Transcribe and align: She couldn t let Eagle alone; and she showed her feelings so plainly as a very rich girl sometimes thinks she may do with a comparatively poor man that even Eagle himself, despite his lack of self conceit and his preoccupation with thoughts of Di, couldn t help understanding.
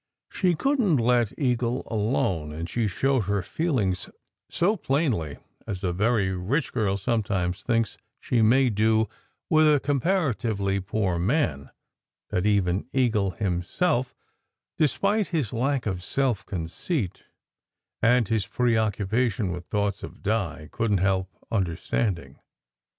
She 0.31 0.55
couldn 0.55 0.97
t 0.97 1.03
let 1.03 1.31
Eagle 1.37 1.83
alone; 1.85 2.51
and 2.51 2.67
she 2.67 2.87
showed 2.87 3.25
her 3.25 3.43
feelings 3.43 4.09
so 4.49 4.75
plainly 4.75 5.37
as 5.67 5.83
a 5.83 5.93
very 5.93 6.31
rich 6.31 6.73
girl 6.73 6.97
sometimes 6.97 7.61
thinks 7.61 7.99
she 8.19 8.41
may 8.41 8.71
do 8.71 9.07
with 9.47 9.71
a 9.71 9.79
comparatively 9.79 10.79
poor 10.79 11.19
man 11.19 11.69
that 12.31 12.47
even 12.47 12.87
Eagle 12.91 13.29
himself, 13.29 14.15
despite 14.75 15.27
his 15.27 15.53
lack 15.53 15.85
of 15.85 16.03
self 16.03 16.43
conceit 16.47 17.21
and 18.01 18.27
his 18.27 18.47
preoccupation 18.47 19.51
with 19.51 19.67
thoughts 19.67 20.01
of 20.01 20.23
Di, 20.23 20.67
couldn 20.71 20.97
t 20.97 21.03
help 21.03 21.29
understanding. 21.51 22.39